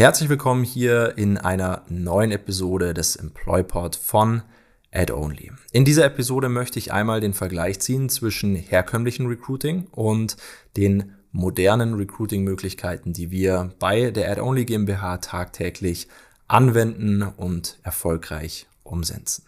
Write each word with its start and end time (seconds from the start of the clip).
Herzlich 0.00 0.30
willkommen 0.30 0.64
hier 0.64 1.18
in 1.18 1.36
einer 1.36 1.82
neuen 1.90 2.30
Episode 2.30 2.94
des 2.94 3.16
EmployPod 3.16 3.96
von 3.96 4.40
AdOnly. 4.92 5.52
In 5.72 5.84
dieser 5.84 6.06
Episode 6.06 6.48
möchte 6.48 6.78
ich 6.78 6.90
einmal 6.90 7.20
den 7.20 7.34
Vergleich 7.34 7.80
ziehen 7.80 8.08
zwischen 8.08 8.54
herkömmlichen 8.54 9.26
Recruiting 9.26 9.88
und 9.90 10.38
den 10.78 11.16
modernen 11.32 11.92
Recruiting-Möglichkeiten, 11.92 13.12
die 13.12 13.30
wir 13.30 13.74
bei 13.78 14.10
der 14.10 14.30
AdOnly 14.32 14.64
GmbH 14.64 15.18
tagtäglich 15.18 16.08
anwenden 16.48 17.22
und 17.22 17.78
erfolgreich 17.82 18.68
umsetzen. 18.82 19.44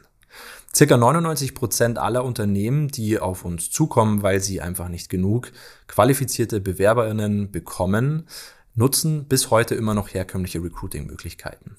Circa 0.75 0.99
99 0.99 1.55
Prozent 1.55 1.99
aller 1.99 2.25
Unternehmen, 2.27 2.89
die 2.89 3.19
auf 3.19 3.47
uns 3.47 3.71
zukommen, 3.71 4.23
weil 4.23 4.41
sie 4.41 4.61
einfach 4.61 4.89
nicht 4.89 5.09
genug 5.09 5.51
qualifizierte 5.87 6.61
BewerberInnen 6.61 7.51
bekommen, 7.51 8.27
nutzen 8.75 9.25
bis 9.25 9.51
heute 9.51 9.75
immer 9.75 9.95
noch 9.95 10.13
herkömmliche 10.13 10.63
Recruiting-Möglichkeiten. 10.63 11.77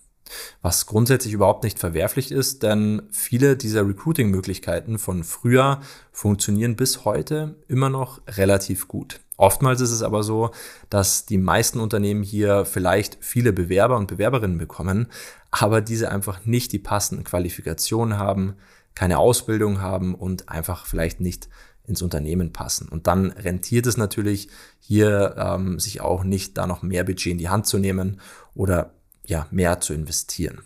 Was 0.61 0.85
grundsätzlich 0.85 1.33
überhaupt 1.33 1.63
nicht 1.63 1.79
verwerflich 1.79 2.31
ist, 2.31 2.63
denn 2.63 3.03
viele 3.11 3.57
dieser 3.57 3.87
Recruiting-Möglichkeiten 3.87 4.97
von 4.97 5.23
früher 5.23 5.81
funktionieren 6.11 6.75
bis 6.75 7.05
heute 7.05 7.55
immer 7.67 7.89
noch 7.89 8.21
relativ 8.27 8.87
gut. 8.87 9.19
Oftmals 9.37 9.81
ist 9.81 9.91
es 9.91 10.03
aber 10.03 10.23
so, 10.23 10.51
dass 10.89 11.25
die 11.25 11.37
meisten 11.37 11.79
Unternehmen 11.79 12.23
hier 12.23 12.65
vielleicht 12.65 13.17
viele 13.19 13.51
Bewerber 13.51 13.97
und 13.97 14.07
Bewerberinnen 14.07 14.57
bekommen, 14.57 15.07
aber 15.51 15.81
diese 15.81 16.11
einfach 16.11 16.45
nicht 16.45 16.71
die 16.71 16.79
passenden 16.79 17.23
Qualifikationen 17.23 18.17
haben, 18.17 18.55
keine 18.95 19.17
Ausbildung 19.17 19.81
haben 19.81 20.15
und 20.15 20.49
einfach 20.49 20.85
vielleicht 20.85 21.19
nicht 21.19 21.49
ins 21.85 22.01
Unternehmen 22.01 22.53
passen. 22.53 22.87
Und 22.87 23.07
dann 23.07 23.31
rentiert 23.31 23.87
es 23.87 23.97
natürlich 23.97 24.49
hier, 24.79 25.35
ähm, 25.37 25.79
sich 25.79 26.01
auch 26.01 26.23
nicht 26.23 26.57
da 26.57 26.67
noch 26.67 26.81
mehr 26.81 27.03
Budget 27.03 27.33
in 27.33 27.37
die 27.37 27.49
Hand 27.49 27.67
zu 27.67 27.77
nehmen 27.77 28.21
oder 28.53 28.93
ja, 29.25 29.47
mehr 29.51 29.79
zu 29.79 29.93
investieren. 29.93 30.61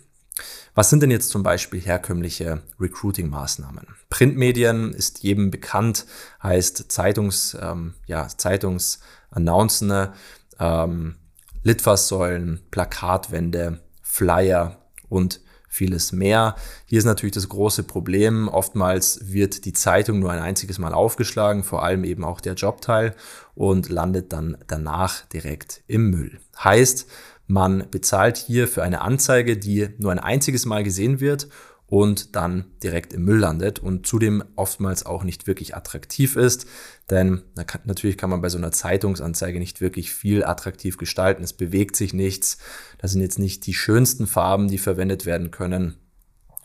Was 0.74 0.90
sind 0.90 1.02
denn 1.02 1.10
jetzt 1.10 1.30
zum 1.30 1.42
Beispiel 1.42 1.80
herkömmliche 1.80 2.62
Recruiting-Maßnahmen? 2.78 3.88
Printmedien 4.10 4.92
ist 4.92 5.24
jedem 5.24 5.50
bekannt, 5.50 6.06
heißt 6.40 6.92
Zeitungs, 6.92 7.56
ähm, 7.60 7.94
ja, 8.06 8.28
Zeitungsannouncene, 8.28 10.12
ähm, 10.60 11.16
Litfaßsäulen, 11.64 12.60
Plakatwände, 12.70 13.80
Flyer 14.02 14.88
und 15.08 15.40
vieles 15.68 16.12
mehr. 16.12 16.56
Hier 16.86 16.98
ist 16.98 17.04
natürlich 17.04 17.34
das 17.34 17.48
große 17.48 17.84
Problem. 17.84 18.48
Oftmals 18.48 19.20
wird 19.32 19.64
die 19.64 19.72
Zeitung 19.72 20.18
nur 20.18 20.32
ein 20.32 20.40
einziges 20.40 20.78
Mal 20.78 20.94
aufgeschlagen, 20.94 21.62
vor 21.62 21.84
allem 21.84 22.04
eben 22.04 22.24
auch 22.24 22.40
der 22.40 22.54
Jobteil 22.54 23.14
und 23.54 23.88
landet 23.88 24.32
dann 24.32 24.56
danach 24.66 25.26
direkt 25.26 25.82
im 25.86 26.10
Müll. 26.10 26.40
Heißt, 26.62 27.06
man 27.46 27.84
bezahlt 27.90 28.36
hier 28.36 28.68
für 28.68 28.82
eine 28.82 29.00
Anzeige, 29.00 29.56
die 29.56 29.88
nur 29.98 30.12
ein 30.12 30.18
einziges 30.18 30.66
Mal 30.66 30.82
gesehen 30.84 31.20
wird 31.20 31.48
und 31.88 32.36
dann 32.36 32.66
direkt 32.82 33.14
im 33.14 33.24
Müll 33.24 33.38
landet 33.38 33.78
und 33.78 34.06
zudem 34.06 34.44
oftmals 34.56 35.06
auch 35.06 35.24
nicht 35.24 35.46
wirklich 35.46 35.74
attraktiv 35.74 36.36
ist, 36.36 36.66
denn 37.10 37.42
kann, 37.66 37.80
natürlich 37.84 38.18
kann 38.18 38.28
man 38.30 38.42
bei 38.42 38.50
so 38.50 38.58
einer 38.58 38.72
Zeitungsanzeige 38.72 39.58
nicht 39.58 39.80
wirklich 39.80 40.12
viel 40.12 40.44
attraktiv 40.44 40.98
gestalten. 40.98 41.42
Es 41.42 41.54
bewegt 41.54 41.96
sich 41.96 42.12
nichts. 42.12 42.58
Das 42.98 43.12
sind 43.12 43.22
jetzt 43.22 43.38
nicht 43.38 43.66
die 43.66 43.74
schönsten 43.74 44.26
Farben, 44.26 44.68
die 44.68 44.78
verwendet 44.78 45.24
werden 45.24 45.50
können 45.50 45.96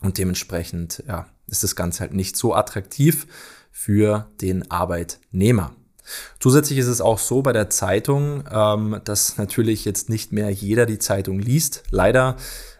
und 0.00 0.18
dementsprechend 0.18 1.02
ja, 1.08 1.26
ist 1.46 1.62
das 1.62 1.74
Ganze 1.74 2.00
halt 2.00 2.12
nicht 2.12 2.36
so 2.36 2.54
attraktiv 2.54 3.26
für 3.70 4.28
den 4.42 4.70
Arbeitnehmer. 4.70 5.74
Zusätzlich 6.38 6.78
ist 6.78 6.86
es 6.86 7.00
auch 7.00 7.18
so 7.18 7.40
bei 7.40 7.54
der 7.54 7.70
Zeitung, 7.70 8.44
ähm, 8.50 9.00
dass 9.04 9.38
natürlich 9.38 9.86
jetzt 9.86 10.10
nicht 10.10 10.32
mehr 10.32 10.50
jeder 10.50 10.84
die 10.84 10.98
Zeitung 10.98 11.38
liest. 11.38 11.82
Leider 11.88 12.36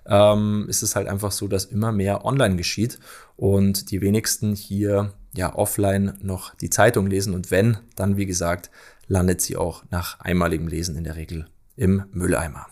ähm, 0.06 0.66
ist 0.68 0.82
es 0.82 0.96
halt 0.96 1.08
einfach 1.08 1.32
so, 1.32 1.48
dass 1.48 1.64
immer 1.64 1.92
mehr 1.92 2.24
online 2.24 2.56
geschieht 2.56 2.98
und 3.36 3.90
die 3.90 4.00
wenigsten 4.00 4.54
hier 4.54 5.12
ja 5.34 5.54
offline 5.54 6.18
noch 6.22 6.54
die 6.54 6.70
Zeitung 6.70 7.06
lesen. 7.06 7.34
Und 7.34 7.50
wenn, 7.50 7.78
dann 7.96 8.16
wie 8.16 8.26
gesagt, 8.26 8.70
landet 9.06 9.40
sie 9.40 9.56
auch 9.56 9.84
nach 9.90 10.20
einmaligem 10.20 10.68
Lesen 10.68 10.96
in 10.96 11.04
der 11.04 11.16
Regel 11.16 11.46
im 11.76 12.04
Mülleimer. 12.12 12.66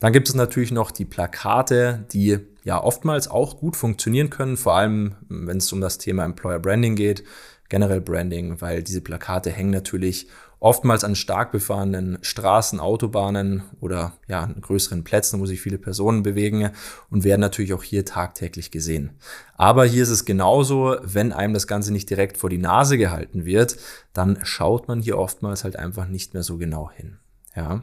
Dann 0.00 0.12
gibt 0.12 0.28
es 0.28 0.34
natürlich 0.34 0.72
noch 0.72 0.90
die 0.90 1.04
Plakate, 1.04 2.04
die 2.12 2.40
ja 2.64 2.82
oftmals 2.82 3.28
auch 3.28 3.58
gut 3.58 3.76
funktionieren 3.76 4.30
können, 4.30 4.56
vor 4.56 4.74
allem 4.74 5.14
wenn 5.28 5.58
es 5.58 5.72
um 5.72 5.80
das 5.80 5.98
Thema 5.98 6.24
Employer 6.24 6.58
Branding 6.58 6.96
geht 6.96 7.22
generell 7.68 8.00
Branding, 8.00 8.60
weil 8.60 8.82
diese 8.82 9.00
Plakate 9.00 9.50
hängen 9.50 9.70
natürlich 9.70 10.28
oftmals 10.60 11.04
an 11.04 11.14
stark 11.14 11.52
befahrenen 11.52 12.18
Straßen, 12.22 12.80
Autobahnen 12.80 13.64
oder 13.80 14.12
ja, 14.28 14.44
an 14.44 14.60
größeren 14.60 15.04
Plätzen, 15.04 15.40
wo 15.40 15.46
sich 15.46 15.60
viele 15.60 15.76
Personen 15.76 16.22
bewegen 16.22 16.70
und 17.10 17.24
werden 17.24 17.40
natürlich 17.40 17.74
auch 17.74 17.82
hier 17.82 18.04
tagtäglich 18.04 18.70
gesehen. 18.70 19.10
Aber 19.56 19.84
hier 19.84 20.02
ist 20.02 20.10
es 20.10 20.24
genauso, 20.24 20.96
wenn 21.02 21.32
einem 21.32 21.52
das 21.52 21.66
Ganze 21.66 21.92
nicht 21.92 22.08
direkt 22.08 22.38
vor 22.38 22.48
die 22.48 22.58
Nase 22.58 22.96
gehalten 22.96 23.44
wird, 23.44 23.76
dann 24.12 24.38
schaut 24.42 24.88
man 24.88 25.00
hier 25.00 25.18
oftmals 25.18 25.64
halt 25.64 25.76
einfach 25.76 26.06
nicht 26.06 26.32
mehr 26.32 26.42
so 26.42 26.56
genau 26.56 26.90
hin. 26.90 27.18
Ja. 27.54 27.82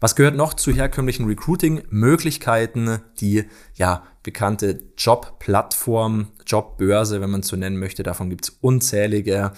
Was 0.00 0.16
gehört 0.16 0.36
noch 0.36 0.54
zu 0.54 0.72
herkömmlichen 0.72 1.26
Recruiting-Möglichkeiten? 1.26 3.00
Die 3.20 3.44
ja 3.74 4.04
bekannte 4.22 4.82
Jobplattform, 4.96 6.32
Jobbörse, 6.46 7.20
wenn 7.20 7.30
man 7.30 7.40
es 7.40 7.48
so 7.48 7.56
nennen 7.56 7.78
möchte. 7.78 8.02
Davon 8.02 8.28
gibt 8.30 8.44
es 8.44 8.50
unzählige, 8.60 9.52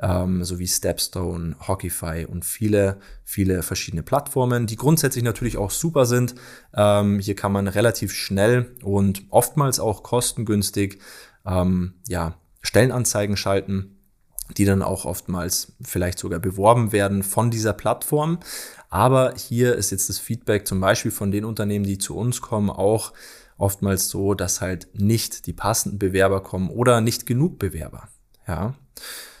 ähm, 0.00 0.44
sowie 0.44 0.66
Stepstone, 0.66 1.56
Hockeyfy 1.66 2.26
und 2.26 2.44
viele, 2.44 2.98
viele 3.24 3.62
verschiedene 3.62 4.02
Plattformen, 4.02 4.66
die 4.66 4.76
grundsätzlich 4.76 5.24
natürlich 5.24 5.56
auch 5.56 5.70
super 5.70 6.06
sind. 6.06 6.34
Ähm, 6.74 7.18
hier 7.18 7.34
kann 7.34 7.52
man 7.52 7.68
relativ 7.68 8.12
schnell 8.12 8.76
und 8.82 9.24
oftmals 9.30 9.80
auch 9.80 10.02
kostengünstig 10.02 10.98
ähm, 11.46 11.94
ja, 12.08 12.34
Stellenanzeigen 12.62 13.36
schalten 13.36 13.99
die 14.56 14.64
dann 14.64 14.82
auch 14.82 15.04
oftmals 15.04 15.72
vielleicht 15.82 16.18
sogar 16.18 16.40
beworben 16.40 16.92
werden 16.92 17.22
von 17.22 17.50
dieser 17.50 17.72
Plattform. 17.72 18.38
Aber 18.88 19.34
hier 19.36 19.76
ist 19.76 19.90
jetzt 19.90 20.08
das 20.08 20.18
Feedback 20.18 20.66
zum 20.66 20.80
Beispiel 20.80 21.10
von 21.10 21.30
den 21.30 21.44
Unternehmen, 21.44 21.84
die 21.84 21.98
zu 21.98 22.16
uns 22.16 22.40
kommen, 22.40 22.70
auch 22.70 23.12
oftmals 23.56 24.08
so, 24.08 24.34
dass 24.34 24.60
halt 24.60 24.88
nicht 24.94 25.46
die 25.46 25.52
passenden 25.52 25.98
Bewerber 25.98 26.42
kommen 26.42 26.70
oder 26.70 27.00
nicht 27.00 27.26
genug 27.26 27.58
Bewerber. 27.58 28.08
Ja. 28.48 28.74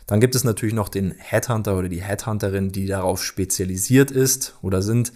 Dann 0.06 0.20
gibt 0.20 0.34
es 0.34 0.44
natürlich 0.44 0.74
noch 0.74 0.88
den 0.88 1.12
Headhunter 1.12 1.78
oder 1.78 1.88
die 1.88 2.02
Headhunterin, 2.02 2.72
die 2.72 2.86
darauf 2.86 3.22
spezialisiert 3.22 4.10
ist 4.10 4.56
oder 4.60 4.82
sind, 4.82 5.12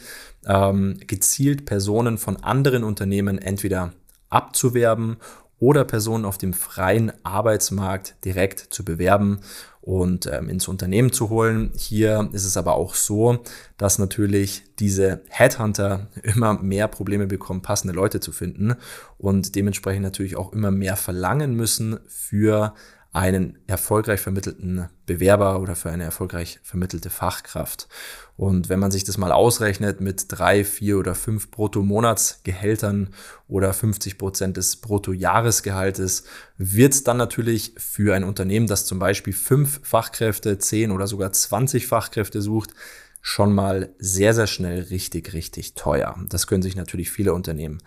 ähm, 0.46 1.00
gezielt 1.06 1.66
Personen 1.66 2.16
von 2.16 2.36
anderen 2.36 2.84
Unternehmen 2.84 3.38
entweder 3.38 3.92
abzuwerben 4.30 5.16
oder 5.58 5.84
Personen 5.84 6.24
auf 6.24 6.38
dem 6.38 6.52
freien 6.52 7.12
Arbeitsmarkt 7.24 8.16
direkt 8.24 8.60
zu 8.60 8.84
bewerben 8.84 9.40
und 9.80 10.26
ähm, 10.26 10.48
ins 10.48 10.66
Unternehmen 10.66 11.12
zu 11.12 11.28
holen. 11.28 11.70
Hier 11.76 12.30
ist 12.32 12.46
es 12.46 12.56
aber 12.56 12.74
auch 12.74 12.94
so, 12.94 13.42
dass 13.76 13.98
natürlich 13.98 14.62
diese 14.78 15.22
Headhunter 15.28 16.08
immer 16.22 16.54
mehr 16.54 16.88
Probleme 16.88 17.26
bekommen, 17.26 17.62
passende 17.62 17.94
Leute 17.94 18.20
zu 18.20 18.32
finden 18.32 18.76
und 19.18 19.54
dementsprechend 19.54 20.02
natürlich 20.02 20.36
auch 20.36 20.52
immer 20.52 20.70
mehr 20.70 20.96
verlangen 20.96 21.54
müssen 21.54 21.98
für 22.08 22.74
einen 23.14 23.56
erfolgreich 23.68 24.20
vermittelten 24.20 24.88
Bewerber 25.06 25.60
oder 25.60 25.76
für 25.76 25.88
eine 25.88 26.02
erfolgreich 26.02 26.58
vermittelte 26.64 27.10
Fachkraft. 27.10 27.88
Und 28.36 28.68
wenn 28.68 28.80
man 28.80 28.90
sich 28.90 29.04
das 29.04 29.18
mal 29.18 29.30
ausrechnet 29.30 30.00
mit 30.00 30.26
drei, 30.28 30.64
vier 30.64 30.98
oder 30.98 31.14
fünf 31.14 31.52
Brutto-Monatsgehältern 31.52 33.14
oder 33.46 33.72
50 33.72 34.18
Prozent 34.18 34.56
des 34.56 34.76
Brutto-Jahresgehaltes, 34.76 36.24
wird 36.58 36.92
es 36.92 37.04
dann 37.04 37.16
natürlich 37.16 37.74
für 37.78 38.16
ein 38.16 38.24
Unternehmen, 38.24 38.66
das 38.66 38.84
zum 38.84 38.98
Beispiel 38.98 39.32
fünf 39.32 39.80
Fachkräfte, 39.84 40.58
zehn 40.58 40.90
oder 40.90 41.06
sogar 41.06 41.32
20 41.32 41.86
Fachkräfte 41.86 42.42
sucht, 42.42 42.74
schon 43.22 43.54
mal 43.54 43.94
sehr, 44.00 44.34
sehr 44.34 44.48
schnell 44.48 44.82
richtig, 44.82 45.32
richtig 45.34 45.76
teuer. 45.76 46.18
Das 46.30 46.48
können 46.48 46.64
sich 46.64 46.74
natürlich 46.74 47.12
viele 47.12 47.32
Unternehmen 47.32 47.78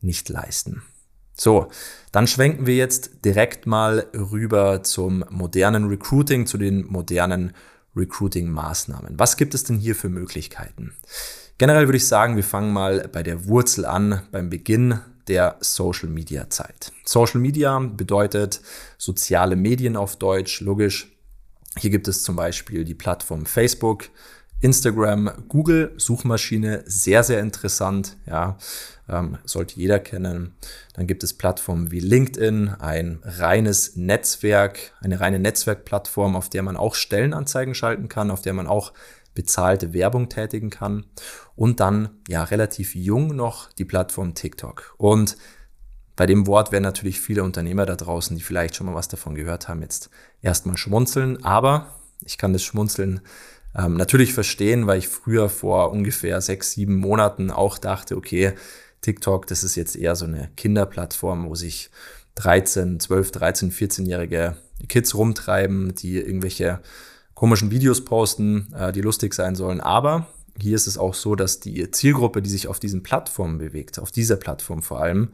nicht 0.00 0.30
leisten. 0.30 0.82
So, 1.40 1.70
dann 2.12 2.26
schwenken 2.26 2.66
wir 2.66 2.76
jetzt 2.76 3.24
direkt 3.24 3.66
mal 3.66 4.06
rüber 4.12 4.82
zum 4.82 5.24
modernen 5.30 5.88
Recruiting, 5.88 6.44
zu 6.44 6.58
den 6.58 6.84
modernen 6.84 7.54
Recruiting-Maßnahmen. 7.96 9.18
Was 9.18 9.38
gibt 9.38 9.54
es 9.54 9.64
denn 9.64 9.78
hier 9.78 9.94
für 9.94 10.10
Möglichkeiten? 10.10 10.92
Generell 11.56 11.88
würde 11.88 11.96
ich 11.96 12.06
sagen, 12.06 12.36
wir 12.36 12.44
fangen 12.44 12.74
mal 12.74 13.08
bei 13.10 13.22
der 13.22 13.46
Wurzel 13.46 13.86
an, 13.86 14.20
beim 14.30 14.50
Beginn 14.50 15.00
der 15.28 15.56
Social 15.60 16.10
Media 16.10 16.50
Zeit. 16.50 16.92
Social 17.06 17.40
Media 17.40 17.78
bedeutet 17.78 18.60
soziale 18.98 19.56
Medien 19.56 19.96
auf 19.96 20.16
Deutsch, 20.16 20.60
logisch. 20.60 21.10
Hier 21.78 21.88
gibt 21.88 22.06
es 22.06 22.22
zum 22.22 22.36
Beispiel 22.36 22.84
die 22.84 22.94
Plattform 22.94 23.46
Facebook, 23.46 24.10
Instagram, 24.60 25.30
Google, 25.48 25.92
Suchmaschine, 25.96 26.82
sehr, 26.86 27.22
sehr 27.22 27.40
interessant, 27.40 28.16
ja, 28.26 28.58
ähm, 29.08 29.38
sollte 29.44 29.76
jeder 29.76 29.98
kennen. 29.98 30.54
Dann 30.94 31.06
gibt 31.06 31.24
es 31.24 31.32
Plattformen 31.32 31.90
wie 31.90 32.00
LinkedIn, 32.00 32.68
ein 32.78 33.20
reines 33.22 33.96
Netzwerk, 33.96 34.92
eine 35.00 35.20
reine 35.20 35.38
Netzwerkplattform, 35.38 36.36
auf 36.36 36.50
der 36.50 36.62
man 36.62 36.76
auch 36.76 36.94
Stellenanzeigen 36.94 37.74
schalten 37.74 38.08
kann, 38.08 38.30
auf 38.30 38.42
der 38.42 38.52
man 38.52 38.66
auch 38.66 38.92
bezahlte 39.34 39.92
Werbung 39.92 40.28
tätigen 40.28 40.70
kann 40.70 41.06
und 41.56 41.80
dann 41.80 42.10
ja 42.28 42.44
relativ 42.44 42.94
jung 42.94 43.34
noch 43.34 43.72
die 43.72 43.84
Plattform 43.84 44.34
TikTok. 44.34 44.94
Und 44.98 45.36
bei 46.16 46.26
dem 46.26 46.46
Wort 46.46 46.72
werden 46.72 46.84
natürlich 46.84 47.20
viele 47.20 47.44
Unternehmer 47.44 47.86
da 47.86 47.96
draußen, 47.96 48.36
die 48.36 48.42
vielleicht 48.42 48.76
schon 48.76 48.86
mal 48.86 48.94
was 48.94 49.08
davon 49.08 49.34
gehört 49.34 49.68
haben, 49.68 49.80
jetzt 49.80 50.10
erstmal 50.42 50.76
schmunzeln. 50.76 51.42
Aber 51.44 51.94
ich 52.22 52.36
kann 52.36 52.52
das 52.52 52.62
Schmunzeln 52.62 53.22
ähm, 53.76 53.96
natürlich 53.96 54.32
verstehen, 54.32 54.86
weil 54.86 54.98
ich 54.98 55.08
früher 55.08 55.48
vor 55.48 55.92
ungefähr 55.92 56.40
sechs, 56.40 56.72
sieben 56.72 56.96
Monaten 56.96 57.50
auch 57.50 57.78
dachte, 57.78 58.16
okay, 58.16 58.54
TikTok, 59.00 59.46
das 59.46 59.64
ist 59.64 59.76
jetzt 59.76 59.96
eher 59.96 60.16
so 60.16 60.26
eine 60.26 60.50
Kinderplattform, 60.56 61.48
wo 61.48 61.54
sich 61.54 61.90
13, 62.36 63.00
12, 63.00 63.32
13, 63.32 63.72
14-jährige 63.72 64.56
Kids 64.88 65.14
rumtreiben, 65.14 65.94
die 65.94 66.18
irgendwelche 66.18 66.80
komischen 67.34 67.70
Videos 67.70 68.04
posten, 68.04 68.72
äh, 68.74 68.92
die 68.92 69.00
lustig 69.00 69.34
sein 69.34 69.54
sollen. 69.54 69.80
Aber 69.80 70.26
hier 70.60 70.76
ist 70.76 70.86
es 70.86 70.98
auch 70.98 71.14
so, 71.14 71.34
dass 71.34 71.60
die 71.60 71.90
Zielgruppe, 71.90 72.42
die 72.42 72.50
sich 72.50 72.68
auf 72.68 72.80
diesen 72.80 73.02
Plattformen 73.02 73.58
bewegt, 73.58 73.98
auf 73.98 74.10
dieser 74.10 74.36
Plattform 74.36 74.82
vor 74.82 75.00
allem, 75.00 75.30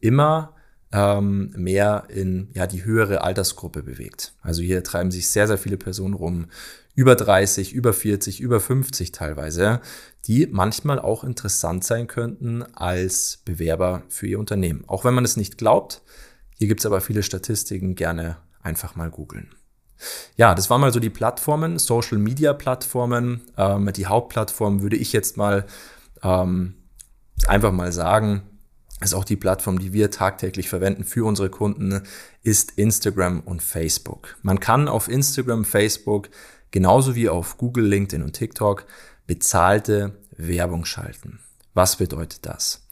immer 0.00 0.54
ähm, 0.92 1.52
mehr 1.56 2.04
in 2.08 2.48
ja, 2.54 2.66
die 2.66 2.84
höhere 2.84 3.22
Altersgruppe 3.22 3.82
bewegt. 3.82 4.34
Also 4.42 4.62
hier 4.62 4.82
treiben 4.82 5.10
sich 5.10 5.28
sehr, 5.28 5.46
sehr 5.46 5.58
viele 5.58 5.76
Personen 5.76 6.14
rum, 6.14 6.46
über 6.94 7.14
30, 7.14 7.72
über 7.72 7.92
40, 7.92 8.40
über 8.40 8.60
50 8.60 9.12
teilweise, 9.12 9.80
die 10.26 10.48
manchmal 10.50 10.98
auch 10.98 11.24
interessant 11.24 11.84
sein 11.84 12.08
könnten 12.08 12.62
als 12.74 13.38
Bewerber 13.44 14.02
für 14.08 14.26
ihr 14.26 14.38
Unternehmen. 14.38 14.84
Auch 14.86 15.04
wenn 15.04 15.14
man 15.14 15.24
es 15.24 15.36
nicht 15.36 15.56
glaubt, 15.56 16.02
hier 16.58 16.68
gibt 16.68 16.80
es 16.80 16.86
aber 16.86 17.00
viele 17.00 17.22
Statistiken, 17.22 17.94
gerne 17.94 18.36
einfach 18.62 18.96
mal 18.96 19.10
googeln. 19.10 19.54
Ja, 20.36 20.54
das 20.54 20.70
waren 20.70 20.80
mal 20.80 20.92
so 20.92 21.00
die 21.00 21.10
Plattformen, 21.10 21.78
Social 21.78 22.18
Media 22.18 22.52
Plattformen. 22.52 23.42
Ähm, 23.56 23.90
die 23.94 24.06
Hauptplattform 24.06 24.82
würde 24.82 24.96
ich 24.96 25.12
jetzt 25.12 25.36
mal 25.36 25.66
ähm, 26.22 26.74
einfach 27.46 27.72
mal 27.72 27.92
sagen, 27.92 28.42
ist 29.00 29.14
auch 29.14 29.24
die 29.24 29.36
Plattform, 29.36 29.78
die 29.78 29.92
wir 29.92 30.10
tagtäglich 30.10 30.68
verwenden 30.68 31.04
für 31.04 31.26
unsere 31.26 31.50
Kunden, 31.50 32.02
ist 32.42 32.72
Instagram 32.72 33.40
und 33.40 33.62
Facebook. 33.62 34.36
Man 34.42 34.60
kann 34.60 34.88
auf 34.88 35.08
Instagram, 35.08 35.64
Facebook, 35.64 36.28
genauso 36.70 37.14
wie 37.14 37.28
auf 37.28 37.56
Google, 37.56 37.86
LinkedIn 37.86 38.22
und 38.22 38.34
TikTok 38.34 38.86
bezahlte 39.26 40.18
Werbung 40.36 40.84
schalten. 40.84 41.40
Was 41.72 41.96
bedeutet 41.96 42.40
das? 42.46 42.86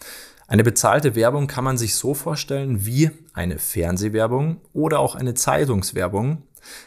Eine 0.46 0.64
bezahlte 0.64 1.14
Werbung 1.14 1.46
kann 1.46 1.64
man 1.64 1.76
sich 1.76 1.94
so 1.94 2.14
vorstellen 2.14 2.86
wie 2.86 3.10
eine 3.34 3.58
Fernsehwerbung 3.58 4.62
oder 4.72 5.00
auch 5.00 5.14
eine 5.14 5.34
Zeitungswerbung. 5.34 6.42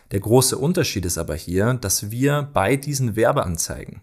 Der 0.09 0.19
große 0.19 0.57
Unterschied 0.57 1.06
ist 1.06 1.19
aber 1.19 1.35
hier, 1.35 1.75
dass 1.75 2.09
wir 2.09 2.50
bei 2.53 2.75
diesen 2.75 3.15
Werbeanzeigen 3.15 4.01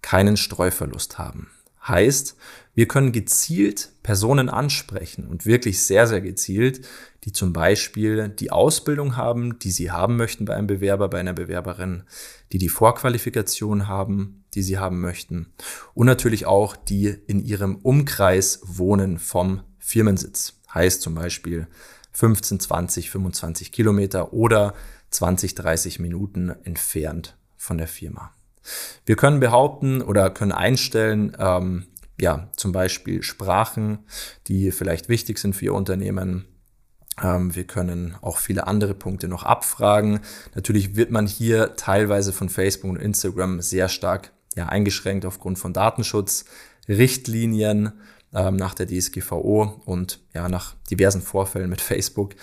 keinen 0.00 0.38
Streuverlust 0.38 1.18
haben. 1.18 1.50
Heißt, 1.86 2.36
wir 2.74 2.88
können 2.88 3.12
gezielt 3.12 3.92
Personen 4.02 4.48
ansprechen 4.48 5.28
und 5.28 5.46
wirklich 5.46 5.82
sehr, 5.82 6.06
sehr 6.06 6.20
gezielt, 6.20 6.86
die 7.24 7.32
zum 7.32 7.52
Beispiel 7.52 8.28
die 8.28 8.50
Ausbildung 8.50 9.16
haben, 9.16 9.58
die 9.58 9.70
sie 9.70 9.90
haben 9.90 10.16
möchten 10.16 10.44
bei 10.44 10.54
einem 10.54 10.66
Bewerber, 10.66 11.08
bei 11.08 11.20
einer 11.20 11.32
Bewerberin, 11.32 12.04
die 12.52 12.58
die 12.58 12.68
Vorqualifikation 12.68 13.86
haben, 13.86 14.44
die 14.54 14.62
sie 14.62 14.78
haben 14.78 15.00
möchten 15.00 15.52
und 15.94 16.06
natürlich 16.06 16.46
auch 16.46 16.76
die 16.76 17.08
in 17.26 17.44
ihrem 17.44 17.76
Umkreis 17.76 18.60
wohnen 18.64 19.18
vom 19.18 19.62
Firmensitz. 19.78 20.60
Heißt 20.72 21.02
zum 21.02 21.14
Beispiel 21.14 21.68
15, 22.12 22.60
20, 22.60 23.10
25 23.10 23.72
Kilometer 23.72 24.32
oder 24.32 24.74
20, 25.10 25.54
30 25.54 26.00
Minuten 26.00 26.50
entfernt 26.64 27.36
von 27.56 27.78
der 27.78 27.88
Firma. 27.88 28.33
Wir 29.04 29.16
können 29.16 29.40
behaupten 29.40 30.02
oder 30.02 30.30
können 30.30 30.52
einstellen, 30.52 31.36
ähm, 31.38 31.86
ja, 32.20 32.48
zum 32.56 32.72
Beispiel 32.72 33.22
Sprachen, 33.22 34.00
die 34.46 34.70
vielleicht 34.70 35.08
wichtig 35.08 35.38
sind 35.38 35.54
für 35.54 35.66
Ihr 35.66 35.74
Unternehmen. 35.74 36.46
Ähm, 37.22 37.54
wir 37.54 37.64
können 37.64 38.16
auch 38.22 38.38
viele 38.38 38.66
andere 38.66 38.94
Punkte 38.94 39.28
noch 39.28 39.44
abfragen. 39.44 40.20
Natürlich 40.54 40.96
wird 40.96 41.10
man 41.10 41.26
hier 41.26 41.76
teilweise 41.76 42.32
von 42.32 42.48
Facebook 42.48 42.90
und 42.90 43.00
Instagram 43.00 43.60
sehr 43.60 43.88
stark 43.88 44.32
ja, 44.56 44.66
eingeschränkt 44.66 45.26
aufgrund 45.26 45.58
von 45.58 45.72
Datenschutzrichtlinien 45.72 47.92
ähm, 48.32 48.54
nach 48.56 48.74
der 48.74 48.86
DSGVO 48.86 49.82
und 49.84 50.20
ja, 50.34 50.48
nach 50.48 50.74
diversen 50.90 51.22
Vorfällen 51.22 51.70
mit 51.70 51.80
Facebook. 51.80 52.34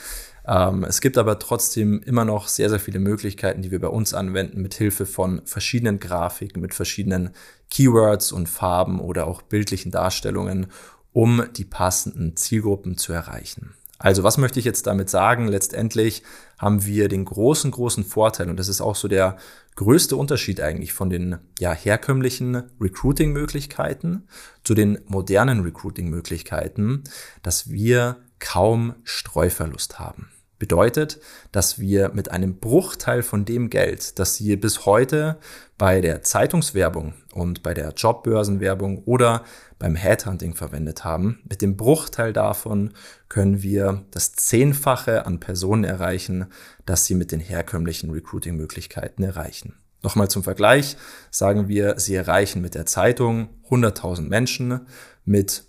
Ähm, 0.48 0.84
es 0.84 1.02
gibt 1.02 1.18
aber 1.18 1.40
trotzdem 1.40 2.02
immer 2.02 2.26
noch 2.26 2.48
sehr, 2.48 2.70
sehr 2.70 2.80
viele 2.80 3.00
Möglichkeiten, 3.00 3.62
die 3.62 3.72
wir 3.72 3.80
bei 3.80 3.88
uns 3.88 4.14
anwenden, 4.14 4.62
mit 4.62 4.74
Hilfe 4.74 5.06
von 5.06 5.42
verschiedenen 5.46 6.00
Grafiken, 6.00 6.62
mit 6.62 6.74
verschiedenen 6.74 7.32
Keywords 7.70 8.32
und 8.32 8.50
Farben 8.50 9.00
oder 9.00 9.28
auch 9.28 9.42
bildlichen 9.42 9.92
Darstellungen, 9.92 10.68
um 11.14 11.44
die 11.56 11.66
passenden 11.66 12.36
Zielgruppen 12.36 12.98
zu 12.98 13.14
erreichen. 13.14 13.74
Also 14.02 14.24
was 14.24 14.40
möchte 14.40 14.58
ich 14.58 14.66
jetzt 14.66 14.88
damit 14.88 15.12
sagen? 15.12 15.48
Letztendlich 15.48 16.24
haben 16.58 16.86
wir 16.86 17.08
den 17.08 17.24
großen, 17.24 17.70
großen 17.70 18.04
Vorteil, 18.04 18.50
und 18.50 18.58
das 18.58 18.68
ist 18.68 18.82
auch 18.82 18.96
so 18.96 19.08
der 19.08 19.38
größte 19.76 20.16
Unterschied 20.16 20.60
eigentlich 20.60 20.92
von 20.92 21.12
den 21.12 21.38
ja, 21.60 21.72
herkömmlichen 21.72 22.64
Recruiting-Möglichkeiten 22.80 24.28
zu 24.64 24.74
den 24.74 25.00
modernen 25.06 25.62
Recruiting-Möglichkeiten, 25.62 27.04
dass 27.44 27.70
wir 27.70 28.18
kaum 28.42 28.96
Streuverlust 29.06 30.00
haben. 30.00 30.28
Bedeutet, 30.60 31.20
dass 31.52 31.80
wir 31.80 32.12
mit 32.14 32.30
einem 32.30 32.60
Bruchteil 32.60 33.24
von 33.24 33.46
dem 33.46 33.72
Geld, 33.72 34.20
das 34.20 34.36
Sie 34.36 34.56
bis 34.58 34.86
heute 34.86 35.40
bei 35.80 36.02
der 36.02 36.22
Zeitungswerbung 36.22 37.16
und 37.34 37.64
bei 37.64 37.74
der 37.74 37.94
Jobbörsenwerbung 37.98 39.04
oder 39.06 39.44
beim 39.80 39.96
Headhunting 39.96 40.54
verwendet 40.54 41.04
haben, 41.04 41.40
mit 41.50 41.64
dem 41.64 41.78
Bruchteil 41.78 42.32
davon 42.32 42.94
können 43.28 43.64
wir 43.64 44.04
das 44.12 44.34
Zehnfache 44.34 45.26
an 45.26 45.40
Personen 45.40 45.84
erreichen, 45.84 46.46
das 46.86 47.06
Sie 47.06 47.16
mit 47.16 47.32
den 47.32 47.40
herkömmlichen 47.40 48.12
Recruiting-Möglichkeiten 48.12 49.24
erreichen. 49.24 49.74
Nochmal 50.04 50.30
zum 50.30 50.44
Vergleich 50.44 50.96
sagen 51.32 51.70
wir, 51.70 52.00
Sie 52.00 52.14
erreichen 52.14 52.62
mit 52.62 52.76
der 52.76 52.86
Zeitung 52.86 53.50
100.000 53.72 54.22
Menschen 54.28 54.82
mit 55.26 55.64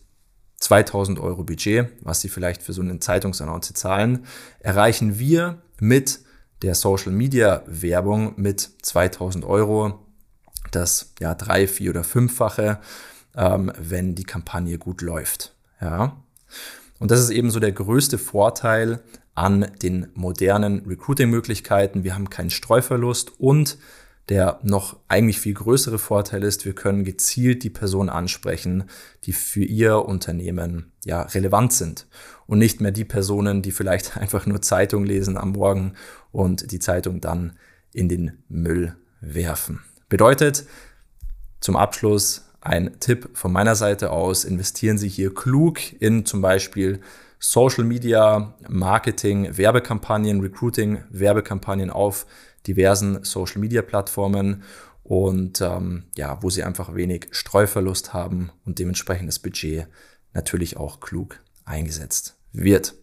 2000 0.63 1.19
Euro 1.19 1.43
Budget, 1.43 1.89
was 2.03 2.21
Sie 2.21 2.29
vielleicht 2.29 2.63
für 2.63 2.73
so 2.73 2.83
eine 2.83 3.01
Zeitungsannonce 3.01 3.75
zahlen, 3.75 4.27
erreichen 4.61 5.19
wir 5.19 5.61
mit 5.81 6.21
der 6.63 6.77
Social 6.77 7.11
Media 7.11 7.65
Werbung 7.67 8.35
mit 8.37 8.71
2000 8.83 9.45
Euro 9.45 9.99
das 10.71 11.13
ja 11.19 11.35
drei, 11.35 11.67
vier 11.67 11.91
oder 11.91 12.05
fünffache, 12.05 12.79
ähm, 13.37 13.73
wenn 13.77 14.15
die 14.15 14.23
Kampagne 14.23 14.79
gut 14.79 15.03
läuft. 15.03 15.53
Ja. 15.81 16.17
Und 17.01 17.11
das 17.11 17.19
ist 17.19 17.31
eben 17.31 17.51
so 17.51 17.59
der 17.59 17.73
größte 17.73 18.17
Vorteil 18.17 19.01
an 19.35 19.67
den 19.83 20.11
modernen 20.15 20.87
Recruiting-Möglichkeiten. 20.87 22.05
Wir 22.05 22.15
haben 22.15 22.31
keinen 22.31 22.51
Streuverlust 22.51 23.41
und 23.41 23.79
der 24.29 24.61
noch 24.63 24.97
eigentlich 25.09 25.41
viel 25.41 25.55
größere 25.55 25.99
Vorteil 25.99 26.45
ist, 26.45 26.65
wir 26.65 26.75
können 26.75 27.05
gezielt 27.05 27.65
die 27.65 27.71
Personen 27.71 28.09
ansprechen, 28.09 28.85
die 29.25 29.33
für 29.33 29.65
ihr 29.65 30.05
Unternehmen 30.05 30.93
ja 31.05 31.23
relevant 31.23 31.73
sind 31.73 32.07
und 32.47 32.59
nicht 32.59 32.81
mehr 32.81 32.93
die 32.93 33.05
Personen, 33.05 33.63
die 33.63 33.73
vielleicht 33.73 34.17
einfach 34.19 34.47
nur 34.47 34.63
Zeitung 34.63 35.05
lesen 35.05 35.37
am 35.37 35.53
Morgen 35.53 35.95
und 36.31 36.71
die 36.71 36.79
Zeitung 36.79 37.21
dann 37.21 37.57
in 37.93 38.09
den 38.09 38.43
Müll 38.49 38.97
werfen. 39.21 39.81
Bedeutet 40.09 40.67
zum 41.61 41.77
Abschluss 41.77 42.49
ein 42.61 42.99
Tipp 43.01 43.31
von 43.35 43.53
meiner 43.53 43.75
Seite 43.75 44.11
aus, 44.11 44.45
investieren 44.45 44.99
Sie 44.99 45.09
hier 45.09 45.35
klug 45.35 45.79
in 46.01 46.25
zum 46.25 46.41
Beispiel 46.41 47.01
Social 47.41 47.83
Media, 47.83 48.55
Marketing, 48.69 49.57
Werbekampagnen, 49.57 50.41
Recruiting, 50.41 51.03
Werbekampagnen 51.11 51.91
auf 51.91 52.25
diversen 52.67 53.25
Social 53.25 53.61
Media 53.61 53.83
Plattformen 53.83 54.63
und 55.03 55.61
ähm, 55.61 56.05
ja, 56.17 56.43
wo 56.43 56.51
sie 56.51 56.63
einfach 56.63 56.95
wenig 56.95 57.29
Streuverlust 57.33 58.15
haben 58.15 58.51
und 58.65 58.79
dementsprechend 58.79 59.29
das 59.29 59.39
Budget 59.39 59.87
natürlich 60.33 60.77
auch 60.77 61.01
klug 61.01 61.41
eingesetzt 61.65 62.37
wird. 62.53 62.95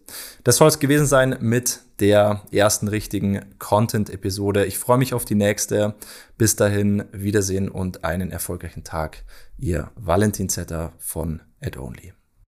Das 0.44 0.56
soll 0.56 0.68
es 0.68 0.78
gewesen 0.78 1.06
sein 1.06 1.36
mit 1.40 1.80
der 1.98 2.42
ersten 2.50 2.88
richtigen 2.88 3.44
Content-Episode. 3.58 4.64
Ich 4.64 4.78
freue 4.78 4.98
mich 4.98 5.12
auf 5.12 5.24
die 5.24 5.34
nächste. 5.34 5.94
Bis 6.38 6.56
dahin, 6.56 7.04
Wiedersehen 7.12 7.68
und 7.68 8.04
einen 8.04 8.30
erfolgreichen 8.30 8.84
Tag. 8.84 9.24
Ihr 9.58 9.90
Valentin 9.96 10.48
Zetter 10.48 10.92
von 10.98 11.42
AdOnly. 11.60 12.19